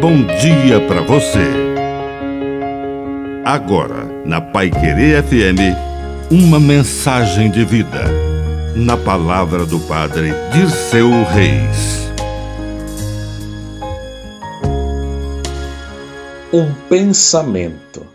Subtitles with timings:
[0.00, 1.44] bom dia para você.
[3.44, 5.76] Agora, na Pai Querer FM,
[6.30, 8.04] uma mensagem de vida.
[8.74, 12.08] Na palavra do Padre Dirceu Reis.
[16.50, 18.06] Um pensamento.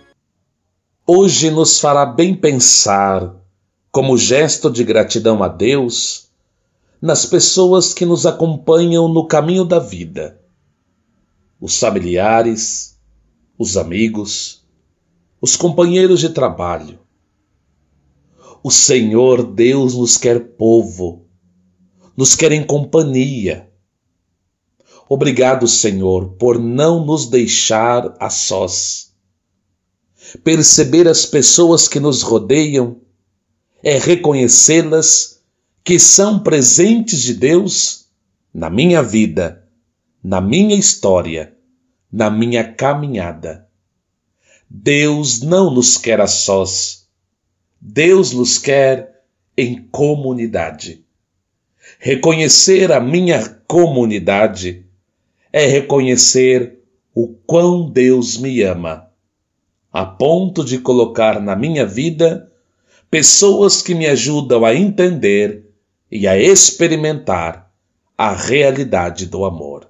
[1.06, 3.32] Hoje nos fará bem pensar,
[3.92, 6.30] como gesto de gratidão a Deus,
[7.00, 10.44] nas pessoas que nos acompanham no caminho da vida
[11.60, 12.98] os familiares,
[13.58, 14.66] os amigos,
[15.40, 17.00] os companheiros de trabalho.
[18.64, 21.26] O Senhor Deus nos quer povo,
[22.18, 23.70] nos quer em companhia.
[25.08, 29.14] Obrigado, Senhor, por não nos deixar a sós.
[30.44, 33.00] Perceber as pessoas que nos rodeiam
[33.84, 35.44] é reconhecê-las
[35.84, 38.08] que são presentes de Deus
[38.52, 39.66] na minha vida
[40.26, 41.55] na minha história,
[42.16, 43.68] na minha caminhada.
[44.70, 47.10] Deus não nos quer a sós.
[47.82, 49.22] Deus nos quer
[49.58, 51.04] em comunidade.
[52.00, 54.86] Reconhecer a minha comunidade
[55.52, 56.80] é reconhecer
[57.14, 59.12] o quão Deus me ama,
[59.92, 62.50] a ponto de colocar na minha vida
[63.12, 65.66] pessoas que me ajudam a entender
[66.10, 67.70] e a experimentar
[68.18, 69.90] a realidade do amor.